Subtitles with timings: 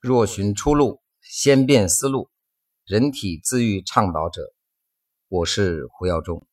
[0.00, 2.30] 若寻出路，先变思路。
[2.84, 4.54] 人体自愈倡导者，
[5.26, 6.46] 我是胡耀中。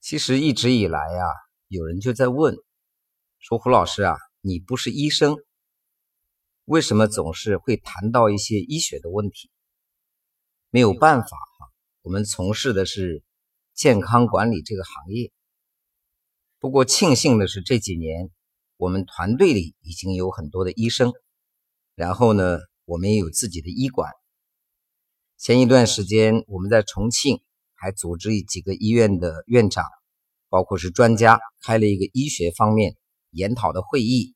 [0.00, 1.24] 其实一直以来呀，
[1.68, 2.54] 有人就在问，
[3.38, 5.34] 说胡老师啊，你不是医生，
[6.66, 9.50] 为什么总是会谈到一些医学的问题？
[10.68, 11.72] 没有办法哈，
[12.02, 13.24] 我们从事的是
[13.72, 15.32] 健康管理这个行业。
[16.58, 18.30] 不过庆幸的是，这几年
[18.82, 21.12] 我们团队里已经有很多的医生，
[21.94, 24.10] 然后呢，我们也有自己的医馆。
[25.38, 27.44] 前一段时间，我们在重庆
[27.74, 29.84] 还组织几个医院的院长，
[30.48, 32.96] 包括是专家，开了一个医学方面
[33.30, 34.34] 研讨的会议。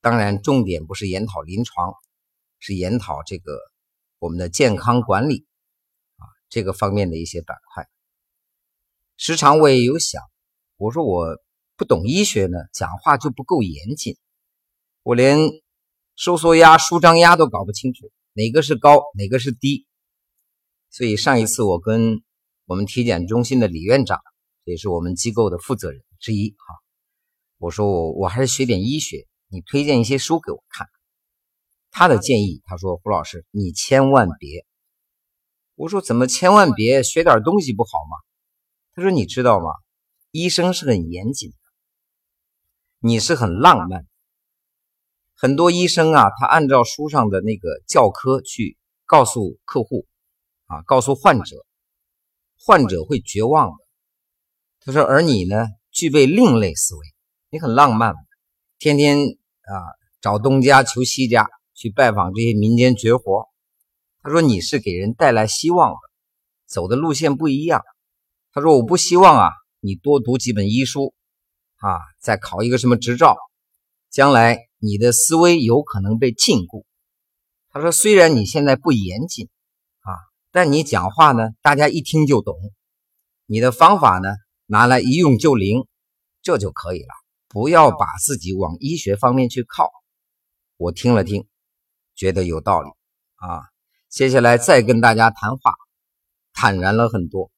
[0.00, 1.92] 当然，重点不是研讨临床，
[2.58, 3.58] 是研讨这个
[4.18, 5.46] 我们的健康管理
[6.16, 7.86] 啊这个方面的一些板块。
[9.18, 10.22] 时常我也有想，
[10.78, 11.36] 我说我。
[11.76, 14.16] 不懂医学呢，讲话就不够严谨。
[15.02, 15.38] 我连
[16.14, 19.86] 收缩压、舒张压都搞不清楚，哪个是高，哪个是低。
[20.90, 22.22] 所以上一次我跟
[22.64, 24.20] 我们体检中心的李院长，
[24.64, 26.74] 也是我们机构的负责人之一，哈，
[27.58, 30.88] 我说我我还是学点医学，你推荐一些书给我看。
[31.90, 34.64] 他的建议，他说胡老师你千万别。
[35.74, 38.16] 我说怎么千万别学点东西不好吗？
[38.94, 39.66] 他说你知道吗？
[40.30, 41.52] 医生是很严谨。
[43.06, 44.04] 你是很浪漫，
[45.36, 50.08] 很多医生啊，他按照书上的那个教科去告诉客户，
[50.66, 51.64] 啊，告诉患者，
[52.58, 53.76] 患者会绝望的。
[54.80, 57.06] 他说，而你呢，具备另类思维，
[57.50, 58.12] 你很浪漫，
[58.80, 59.72] 天天啊
[60.20, 63.48] 找东家求西家去拜访这些民间绝活。
[64.20, 65.98] 他说你是给人带来希望的，
[66.66, 67.84] 走的路线不一样。
[68.52, 71.14] 他说我不希望啊，你多读几本医书。
[71.76, 73.36] 啊，再考一个什么执照，
[74.10, 76.84] 将来你的思维有可能被禁锢。
[77.68, 79.48] 他说：“虽然你现在不严谨
[80.00, 80.10] 啊，
[80.50, 82.56] 但你讲话呢，大家一听就懂。
[83.44, 84.30] 你的方法呢，
[84.64, 85.86] 拿来一用就灵，
[86.40, 87.08] 这就可以了。
[87.48, 89.90] 不要把自己往医学方面去靠。”
[90.78, 91.46] 我听了听，
[92.14, 92.88] 觉得有道理
[93.34, 93.64] 啊。
[94.08, 95.74] 接下来再跟大家谈话，
[96.54, 97.50] 坦然了很多。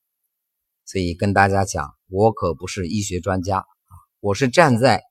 [0.84, 3.64] 所以跟大家讲，我可不是医学专家。
[4.21, 5.05] 我是站在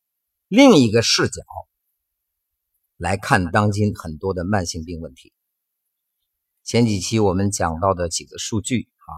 [0.50, 1.42] 另一个视角
[2.98, 5.32] 来看当今很多的慢性病问题。
[6.66, 9.12] 前几期我们讲到的几个数据啊，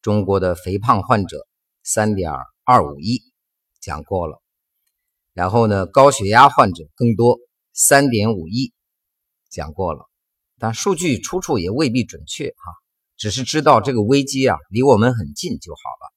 [0.00, 1.48] 中国的肥胖患者
[1.82, 2.30] 三点
[2.62, 3.24] 二五亿，
[3.80, 4.40] 讲过了。
[5.32, 7.40] 然后呢，高血压患者更多
[7.72, 8.72] 三点五亿，
[9.48, 10.08] 讲过了。
[10.56, 12.72] 但数据出处也未必准确哈，
[13.16, 16.15] 只是知道这个危机啊离我们很近就好了。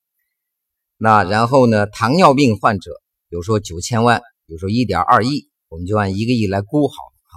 [1.01, 1.87] 那然后呢？
[1.87, 2.91] 糖尿病患者，
[3.29, 7.33] 比如说九千万，比如说一点二亿，我们就按一个亿来估好了啊。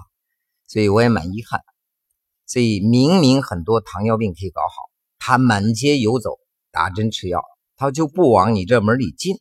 [0.67, 1.61] 所以我也蛮遗憾。
[2.45, 4.75] 所以明明很多糖尿病可以搞好，
[5.17, 6.39] 他满街游走，
[6.71, 7.41] 打针吃药，
[7.77, 9.37] 他就不往你这门里进。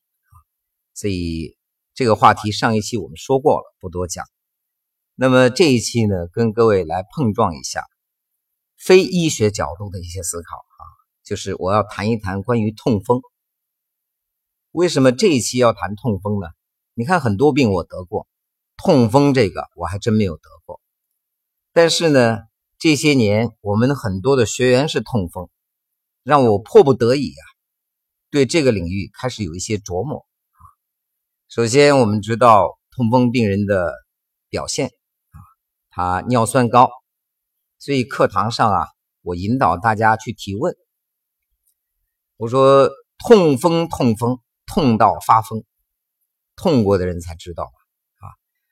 [0.94, 1.56] 所以
[1.92, 4.24] 这个话题上一期我们说过了，不多讲。
[5.16, 7.82] 那么这一期呢，跟各位来碰撞一下
[8.78, 10.82] 非医学角度的一些思考啊，
[11.24, 13.20] 就是我要谈一谈关于痛风。
[14.72, 16.48] 为什么这一期要谈痛风呢？
[16.94, 18.26] 你看很多病我得过，
[18.78, 20.80] 痛风这个我还真没有得过。
[21.74, 22.38] 但是呢，
[22.78, 25.50] 这些年我们很多的学员是痛风，
[26.22, 27.44] 让我迫不得已啊，
[28.30, 30.26] 对这个领域开始有一些琢磨。
[31.48, 33.92] 首先我们知道痛风病人的
[34.48, 35.36] 表现啊，
[35.90, 36.88] 他尿酸高，
[37.78, 38.86] 所以课堂上啊，
[39.20, 40.74] 我引导大家去提问，
[42.38, 44.38] 我说痛风，痛风。
[44.66, 45.64] 痛到发疯，
[46.56, 48.28] 痛过的人才知道啊！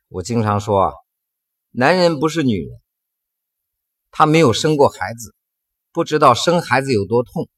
[0.08, 0.92] 我经常说啊，
[1.70, 2.80] 男人不是女人，
[4.10, 5.34] 他没有生过孩子，
[5.92, 7.48] 不知道生孩子有多痛。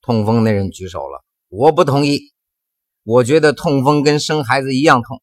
[0.00, 2.32] 痛风那人举手了，我不同意，
[3.02, 5.20] 我觉得痛风跟生孩子一样痛。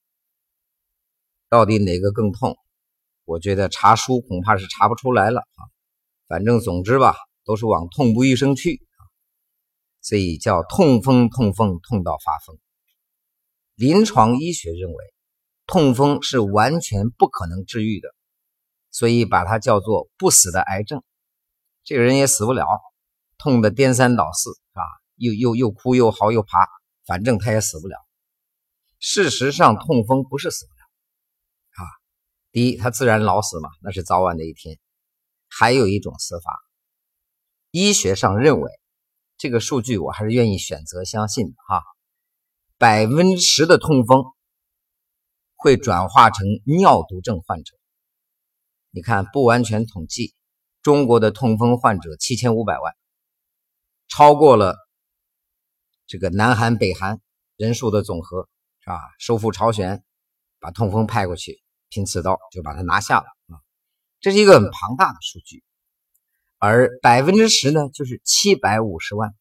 [1.49, 2.57] 到底哪个更痛？
[3.25, 5.61] 我觉得查书恐怕是查不出来了啊！
[6.27, 8.85] 反正总之吧，都是往痛不欲生去。
[10.03, 12.59] 所以叫痛风，痛风痛到发疯。
[13.73, 15.13] 临床医学认为，
[15.65, 18.13] 痛风是完全不可能治愈的，
[18.91, 21.01] 所以把它叫做不死的癌症。
[21.85, 22.67] 这个人也死不了，
[23.37, 24.81] 痛得颠三倒四，是吧？
[25.15, 26.67] 又又又哭又嚎又爬，
[27.05, 27.97] 反正他也死不了。
[28.99, 31.89] 事实上，痛风不是死不了啊。
[32.51, 34.77] 第一，他自然老死嘛，那是早晚的一天。
[35.47, 36.59] 还有一种死法，
[37.71, 38.69] 医学上认为。
[39.43, 41.83] 这个数据我还是愿意选择相信的哈，
[42.77, 44.23] 百分之十的痛风
[45.57, 47.75] 会转化成尿毒症患者。
[48.89, 50.33] 你看，不完全统计，
[50.81, 52.95] 中国的痛风患者七千五百万，
[54.07, 54.77] 超过了
[56.07, 57.19] 这个南韩、北韩
[57.57, 58.47] 人数的总和，
[58.79, 59.01] 是吧？
[59.19, 60.05] 收复朝鲜，
[60.61, 63.59] 把痛风派过去拼刺刀，就把它拿下了啊！
[64.21, 65.65] 这是一个很庞大的数据。
[66.65, 69.35] 而百分之十呢，就是七百五十万，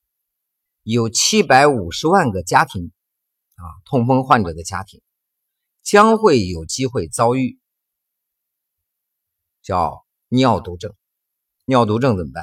[0.83, 2.91] 有七百五十万个家庭
[3.55, 5.01] 啊，痛风患者的家庭
[5.85, 7.61] 将会有机会遭遇。
[9.63, 10.97] 叫尿毒症，
[11.65, 12.43] 尿毒症怎么办？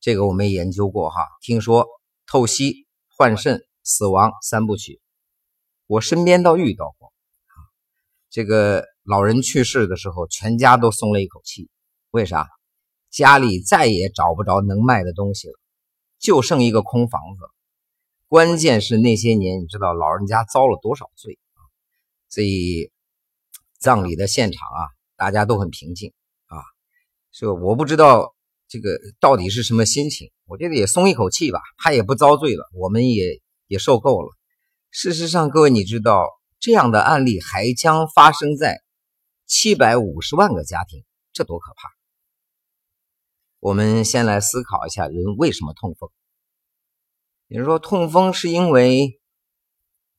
[0.00, 1.86] 这个我没研究过哈，听说
[2.26, 5.02] 透析、换肾、死亡三部曲，
[5.86, 7.12] 我身边倒遇到过。
[8.30, 11.68] 这个老人去世的时候，全家都松了一口气，
[12.12, 12.48] 为啥？
[13.10, 15.54] 家里再也找不着能卖的东西了，
[16.18, 17.42] 就剩一个空房子。
[18.28, 21.58] 关键是那些年，你知道老人家遭了多少罪啊？
[22.28, 22.92] 所以
[23.78, 24.80] 葬礼的现场啊，
[25.16, 26.12] 大家都很平静
[26.46, 26.56] 啊。
[27.32, 28.34] 是我不知道
[28.68, 34.28] 这个到底是什么心情，我觉得也松一口气吧，他也不遭罪了，我们也也受够了。
[34.92, 36.28] 事实上，各位你知道
[36.60, 38.80] 这样的案例还将发生在
[39.46, 41.99] 七百五十万个家庭，这多可怕！
[43.60, 46.10] 我们先来思考一下，人为什么痛风？
[47.48, 49.20] 有人说痛风是因为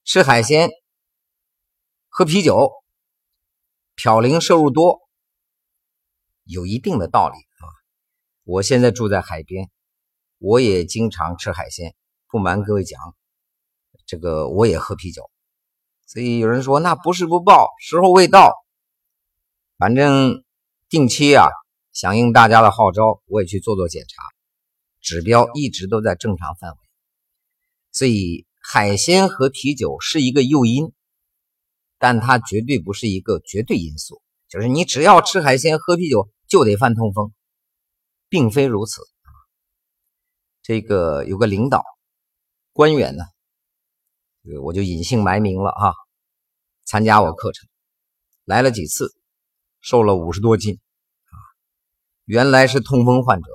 [0.03, 0.69] 吃海鲜、
[2.07, 2.71] 喝啤酒、
[3.97, 4.99] 嘌呤摄入多。
[6.43, 7.65] 有一定的道理啊！
[8.43, 9.71] 我现在住在海边，
[10.37, 11.95] 我也经常吃海鲜。
[12.27, 12.99] 不瞒各位讲，
[14.05, 15.31] 这个我也喝啤酒。
[16.05, 18.53] 所以有人说那不是不报，时候未到。
[19.77, 20.43] 反正
[20.89, 21.47] 定期啊，
[21.93, 24.23] 响应大家的号召，我也去做做检查，
[25.01, 26.77] 指标一直都在正常范围。
[27.91, 30.93] 所以海鲜和啤酒是一个诱因，
[31.97, 34.21] 但它绝对不是一个绝对因素。
[34.47, 37.33] 就是你只要吃海鲜、喝啤酒就得犯痛风，
[38.29, 39.01] 并非如此。
[40.61, 41.83] 这个有个领导
[42.71, 43.23] 官员呢，
[44.61, 45.93] 我就隐姓埋名了啊。
[46.85, 47.69] 参加我课程
[48.45, 49.13] 来了几次，
[49.79, 50.79] 瘦了五十多斤。
[52.25, 53.49] 原来是痛风患者，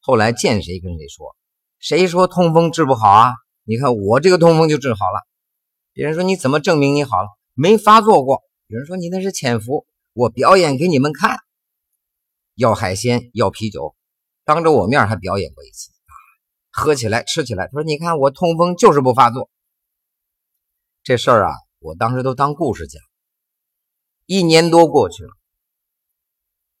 [0.00, 1.36] 后来见谁跟谁说，
[1.78, 3.32] 谁说痛风治不好啊？
[3.64, 5.26] 你看我这个痛风就治好了。
[5.92, 7.28] 别人说你怎么证明你好了？
[7.54, 8.42] 没发作过。
[8.66, 9.86] 有人说你那是潜伏。
[10.14, 11.38] 我表演给你们看，
[12.54, 13.94] 要海鲜，要啤酒，
[14.44, 16.12] 当着我面还表演过一次啊！
[16.70, 17.66] 喝起来，吃起来。
[17.66, 19.48] 他说：“你看我痛风就是不发作。”
[21.02, 23.02] 这事儿啊，我当时都当故事讲。
[24.26, 25.30] 一年多过去了，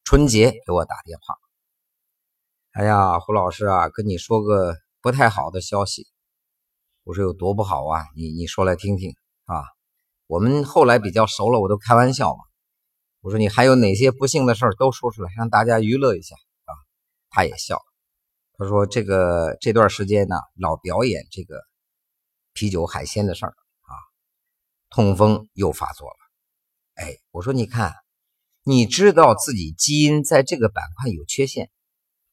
[0.04, 1.36] 春节给我打电话
[2.72, 6.06] ：“哎呀，胡老师啊，跟你说个不太好的消息。”
[7.04, 8.04] 我说：“有多不好啊？
[8.16, 9.14] 你你说来听听
[9.44, 9.62] 啊。”
[10.26, 12.40] 我们后来比较熟了，我都开玩笑嘛。
[13.20, 16.34] 我说你还有哪些不幸的事儿都说出来，让大家娱乐一下
[16.64, 16.72] 啊！
[17.28, 17.78] 他也笑，
[18.58, 21.60] 他说这个这段时间呢，老表演这个
[22.54, 23.92] 啤酒海鲜的事儿啊，
[24.90, 26.16] 痛风又发作了。
[26.94, 27.94] 哎，我说你看，
[28.64, 31.70] 你知道自己基因在这个板块有缺陷，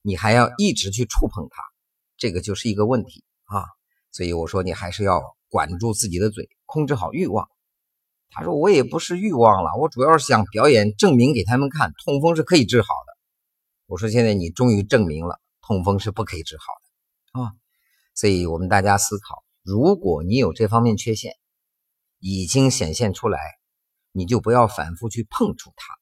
[0.03, 1.63] 你还要一直去触碰它，
[2.17, 3.65] 这个就是一个问题啊！
[4.11, 7.49] 所以我说你还是要管住自己的嘴，控制好欲望。
[8.29, 13.17] 他说：“我也不是欲望了，我主要是想表演，证明给他们看，痛风是可以治好的。”
[13.87, 16.65] 我说：“现在你终于证明了痛风是不可以治好
[17.33, 17.53] 的啊！”
[18.13, 21.33] 所以，我们大家思考：如果你有这方面缺陷，
[22.19, 23.39] 已经显现出来，
[24.11, 25.98] 你就不要反复去碰触它。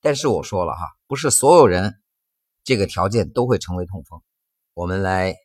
[0.00, 2.00] 但是我说了哈，不是所有人
[2.64, 4.22] 这个条件都会成为痛风。
[4.74, 5.36] 我们来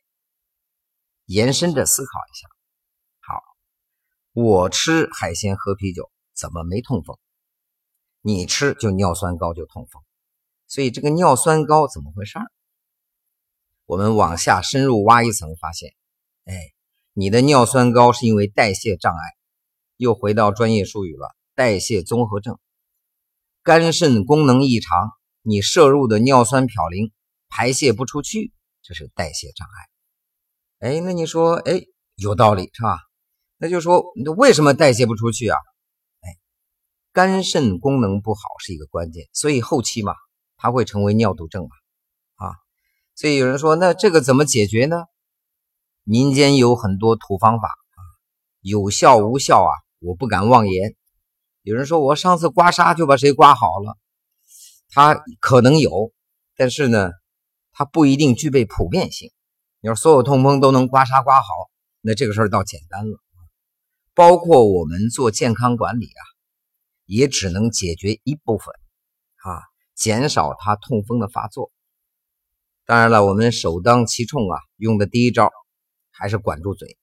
[1.26, 2.48] 延伸着思考一下。
[3.20, 3.42] 好
[4.32, 7.18] 我吃海鲜喝啤酒怎么没痛风？
[8.20, 10.02] 你吃就尿酸高就痛风，
[10.66, 12.38] 所以这个尿酸高怎么回事？
[13.84, 15.94] 我们往下深入挖一层，发现，
[16.44, 16.72] 哎，
[17.12, 19.20] 你的尿酸高是因为代谢障碍，
[19.96, 22.58] 又回到专业术语了，代谢综合症，
[23.66, 25.10] 肝肾功能异常，
[25.42, 27.10] 你摄入的尿酸嘌呤
[27.48, 30.88] 排泄不出去，这是代谢障碍。
[30.88, 31.82] 哎，那你说，哎，
[32.14, 33.00] 有道理是吧？
[33.56, 34.04] 那就说，
[34.36, 35.58] 为什么代谢不出去啊？
[36.20, 36.38] 哎，
[37.12, 40.14] 肝肾功能不好是一个关键，所以后期嘛，
[40.56, 41.70] 它会成为尿毒症嘛，
[42.36, 42.54] 啊，
[43.16, 45.06] 所以有人说，那这个怎么解决呢？
[46.04, 47.98] 民间有很多土方法啊，
[48.60, 50.94] 有效无效啊，我不敢妄言。
[51.66, 53.98] 有人说我上次刮痧就把谁刮好了，
[54.88, 56.12] 它可能有，
[56.54, 57.10] 但是呢，
[57.72, 59.32] 它不一定具备普遍性。
[59.80, 61.48] 你说所有痛风都能刮痧刮好，
[62.02, 63.18] 那这个事儿倒简单了。
[64.14, 66.22] 包括我们做健康管理啊，
[67.04, 68.72] 也只能解决一部分，
[69.42, 69.58] 啊，
[69.96, 71.72] 减少他痛风的发作。
[72.84, 75.50] 当然了，我们首当其冲啊，用的第一招
[76.12, 76.96] 还是管住嘴，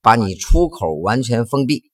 [0.00, 1.92] 把你出口完全封闭，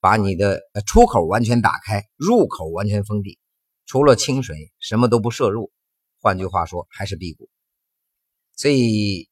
[0.00, 3.38] 把你的出口完全打开，入口完全封闭，
[3.86, 5.70] 除了清水什么都不摄入。
[6.20, 7.48] 换句话说，还是辟谷。
[8.56, 9.28] 所以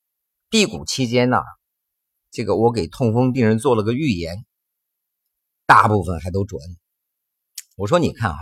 [0.49, 1.39] 辟谷期间呢，
[2.31, 4.47] 这个我给痛风病人做了个预言，
[5.67, 6.61] 大部分还都准。
[7.77, 8.41] 我说你看哈，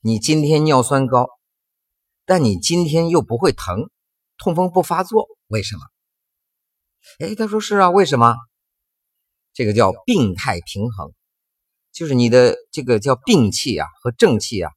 [0.00, 1.28] 你今天尿酸高，
[2.24, 3.90] 但你今天又不会疼，
[4.36, 5.82] 痛风不发作，为什么？
[7.18, 8.34] 哎，他说是啊，为什么？
[9.52, 11.12] 这个叫病态平衡，
[11.92, 14.72] 就是你的这个叫病气啊和正气啊，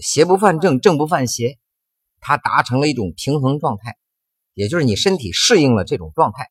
[0.00, 1.58] 邪不犯正，正不犯邪，
[2.20, 3.96] 它达成了一种平衡状态。
[4.54, 6.50] 也就是你身体适应了这种状态，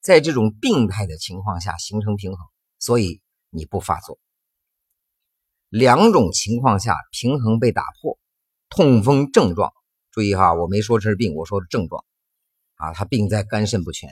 [0.00, 2.44] 在这种病态的情况下形成平衡，
[2.80, 4.18] 所以你不发作。
[5.68, 8.18] 两种情况下平衡被打破，
[8.68, 9.72] 痛风症状，
[10.10, 12.04] 注意哈，我没说这是病，我说的症状
[12.74, 14.10] 啊，它病在肝肾不全，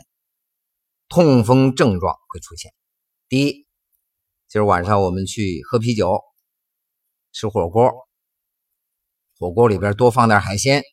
[1.08, 2.72] 痛风症状会出现。
[3.28, 3.63] 第一，
[4.54, 6.22] 今儿晚上我们去喝啤酒，
[7.32, 7.90] 吃火锅，
[9.36, 10.84] 火锅里边多放点海鲜。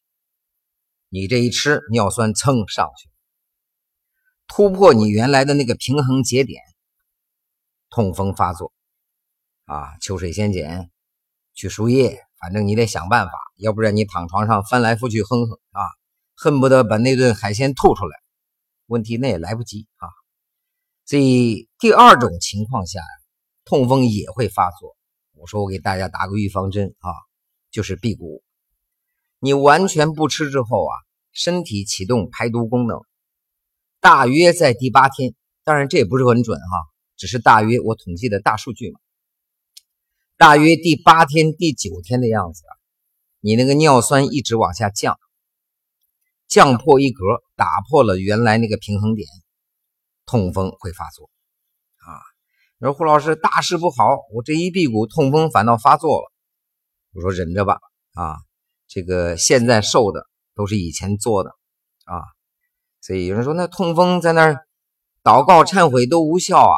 [1.09, 3.07] 你这一吃，尿酸蹭上去，
[4.47, 6.59] 突破你原来的那个平衡节点，
[7.91, 8.73] 痛风发作，
[9.65, 10.89] 啊，秋水仙碱，
[11.53, 15.85] 去输液，反正你得想办法，要不然你躺床上翻来覆去哼哼啊，
[16.33, 18.17] 恨不得把那顿海鲜吐出来，
[18.87, 20.09] 问题那也来不及啊。
[21.05, 22.99] 所以第二种情况下，
[23.71, 24.97] 痛风也会发作。
[25.31, 27.09] 我说我给大家打个预防针啊，
[27.69, 28.43] 就是辟谷。
[29.39, 30.93] 你完全不吃之后啊，
[31.31, 32.99] 身体启动排毒功能，
[34.01, 36.65] 大约在第八天，当然这也不是很准哈，
[37.15, 38.99] 只是大约我统计的大数据嘛。
[40.35, 42.63] 大约第八天、第九天的样子，
[43.39, 45.17] 你那个尿酸一直往下降，
[46.49, 47.23] 降破一格，
[47.55, 49.29] 打破了原来那个平衡点，
[50.25, 51.29] 痛风会发作。
[52.87, 56.31] 说胡老师大事不好，我这一辟谷，痛风反倒发作了。
[57.13, 57.77] 我说忍着吧
[58.15, 58.37] 啊。
[58.87, 61.51] 这个现在受的都是以前做的
[62.03, 62.19] 啊，
[62.99, 64.65] 所以有人说那痛风在那儿
[65.23, 66.75] 祷告忏悔都无效啊，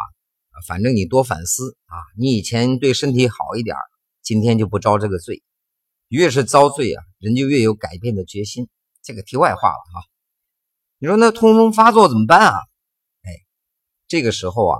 [0.67, 3.75] 反正你多反思啊，你以前对身体好一点，
[4.21, 5.41] 今天就不遭这个罪。
[6.09, 8.69] 越是遭罪啊，人就越有改变的决心。
[9.01, 9.97] 这个题外话了啊。
[10.99, 12.59] 你说那痛风发作怎么办啊？
[13.23, 13.31] 哎，
[14.07, 14.77] 这个时候啊，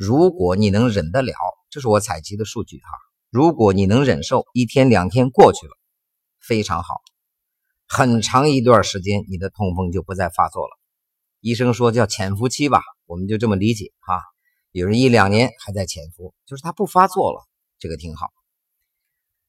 [0.00, 1.34] 如果你能忍得了，
[1.68, 2.88] 这是我采集的数据哈，
[3.28, 5.72] 如果你能忍受，一天两天过去了。
[6.40, 7.02] 非常好，
[7.86, 10.78] 很长一段时间你的痛风就不再发作了。
[11.40, 14.22] 医生说叫潜伏期吧，我们就这么理解哈。
[14.70, 17.46] 有人一两年还在潜伏，就是他不发作了，
[17.78, 18.30] 这个挺好。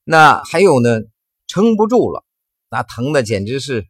[0.04, 1.00] 那还有呢，
[1.46, 2.26] 撑不住了，
[2.68, 3.88] 那疼的简直是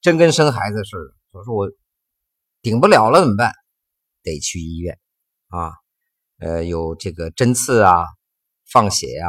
[0.00, 1.14] 真跟生孩子似的。
[1.30, 1.70] 我说我
[2.62, 3.52] 顶不了了怎么办？
[4.24, 4.98] 得去医院
[5.50, 5.70] 啊，
[6.40, 8.06] 呃，有这个针刺啊、
[8.72, 9.26] 放血呀、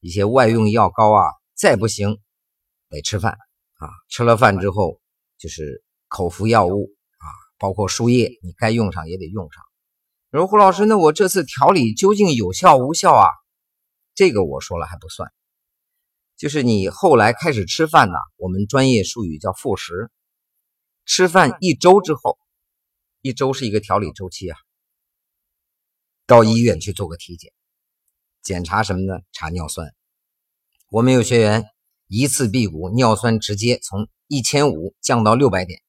[0.00, 1.22] 一些外用药膏啊，
[1.54, 2.18] 再不行。
[2.88, 5.00] 得吃饭啊，吃了饭之后
[5.38, 7.26] 就是口服药物啊，
[7.58, 9.62] 包括输液，你该用上也得用上。
[10.32, 13.28] 你说胡老师，那我这次调理究竟有效无效啊？
[14.14, 15.30] 这个我说了还不算，
[16.36, 20.10] 就是你后来开始吃饭呢，我们专业术语叫复食。
[21.04, 22.38] 吃饭一周之后，
[23.20, 24.58] 一周是一个调理周期啊，
[26.30, 27.50] 到医院去做个体检，
[28.40, 29.20] 检查什么呢？
[29.32, 29.92] 查尿酸。
[30.88, 31.66] 我们有学员。
[32.06, 35.80] 一次辟谷，尿酸直接从一千五降到六百点，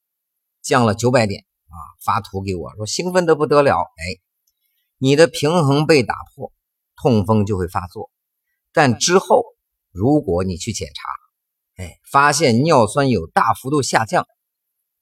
[0.61, 1.77] 降了九百点啊！
[2.05, 3.79] 发图给我说，兴奋的不得了。
[3.79, 4.21] 哎，
[4.99, 6.53] 你的平衡被打破，
[6.95, 8.11] 痛风就会发作。
[8.71, 9.43] 但之后
[9.91, 14.27] 如果你去检查，哎，发现尿酸有大幅度下降，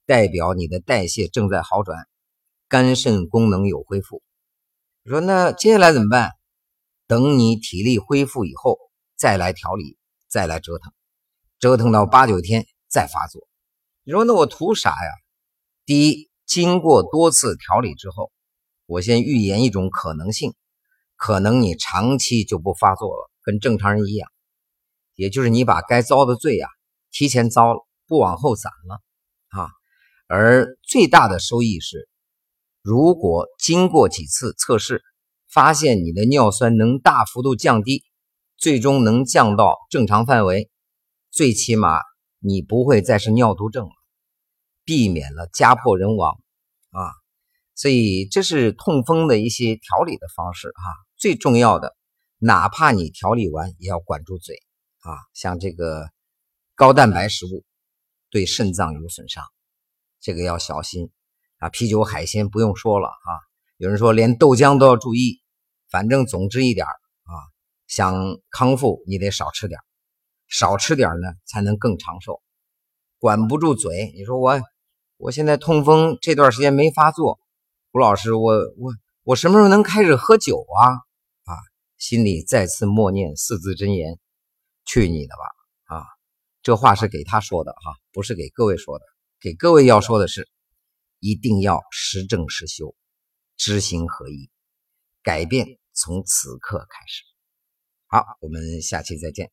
[0.06, 2.08] 代表你的代谢正在好转，
[2.70, 4.22] 肝肾功能有恢复。
[5.10, 6.34] 说那接下来怎么办？
[7.08, 8.78] 等你体力恢复以后
[9.18, 9.98] 再来调理，
[10.28, 10.94] 再来折腾。
[11.58, 13.48] 折腾到八九天再发作，
[14.04, 15.12] 你说那我图啥呀？
[15.84, 18.32] 第一，经过多次调理之后，
[18.86, 20.54] 我先预言一种可能性，
[21.16, 24.30] 可能你长期就不发作了，跟正常人一样，
[25.16, 26.70] 也就是你把该遭的罪啊
[27.10, 29.02] 提前遭了，不往后攒了
[29.50, 29.72] 啊。
[30.28, 32.08] 而最大的收益是，
[32.82, 35.02] 如果经过几次测试，
[35.52, 38.04] 发现你的尿酸能大幅度降低，
[38.58, 40.70] 最终能降到正常范围。
[41.32, 42.00] 最起码
[42.40, 43.92] 你不会再是尿毒症了，
[44.86, 46.40] 避免了家破人亡
[46.92, 47.12] 啊！
[47.76, 50.94] 所以这是痛风的一些调理的方式哈。
[51.18, 51.96] 最重要的，
[52.38, 54.56] 哪怕你调理完，也要管住嘴
[55.00, 55.18] 啊。
[55.34, 56.10] 像这个
[56.76, 57.64] 高蛋白食物
[58.30, 59.44] 对肾脏有损伤，
[60.20, 61.10] 这个要小心
[61.60, 61.70] 啊。
[61.70, 63.32] 啤酒、海鲜不用说了啊。
[63.78, 65.40] 有人说连豆浆都要注意，
[65.90, 67.34] 反正总之一点啊。
[67.88, 69.80] 想康复，你得少吃点
[70.48, 72.42] 少吃点呢才能更长寿。
[73.20, 74.60] 管不住嘴，你说我
[75.18, 77.40] 我现在痛风这段时间没发作，
[77.92, 81.00] 胡老师，我我我什么时候能开始喝酒啊？
[81.98, 84.18] 心里再次默念四字真言
[84.88, 85.44] ：“去你的吧！”
[85.98, 86.06] 啊，
[86.62, 89.06] 这话是给他说的哈，不是给各位说的。
[89.42, 90.48] 给各位要说的是，
[91.20, 92.96] 一定要实证实修，
[93.58, 94.50] 知行合一，
[95.22, 97.24] 改变从此刻开始。
[98.08, 99.52] 好，我们下期再见。